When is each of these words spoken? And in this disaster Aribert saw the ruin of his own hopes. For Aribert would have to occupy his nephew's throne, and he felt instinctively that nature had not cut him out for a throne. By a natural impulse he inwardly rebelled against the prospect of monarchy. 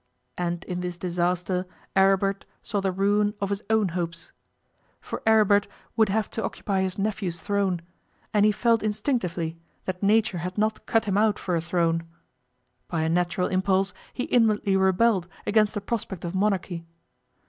And 0.35 0.63
in 0.63 0.79
this 0.79 0.97
disaster 0.97 1.67
Aribert 1.95 2.47
saw 2.63 2.79
the 2.81 2.91
ruin 2.91 3.35
of 3.39 3.49
his 3.51 3.61
own 3.69 3.89
hopes. 3.89 4.31
For 4.99 5.21
Aribert 5.27 5.67
would 5.95 6.09
have 6.09 6.27
to 6.31 6.43
occupy 6.43 6.81
his 6.81 6.97
nephew's 6.97 7.39
throne, 7.39 7.83
and 8.33 8.43
he 8.43 8.51
felt 8.51 8.81
instinctively 8.81 9.59
that 9.85 10.01
nature 10.01 10.39
had 10.39 10.57
not 10.57 10.87
cut 10.87 11.05
him 11.05 11.19
out 11.19 11.37
for 11.37 11.55
a 11.55 11.61
throne. 11.61 12.01
By 12.87 13.03
a 13.03 13.09
natural 13.09 13.47
impulse 13.49 13.93
he 14.11 14.23
inwardly 14.23 14.75
rebelled 14.75 15.27
against 15.45 15.75
the 15.75 15.81
prospect 15.81 16.25
of 16.25 16.33
monarchy. 16.33 16.83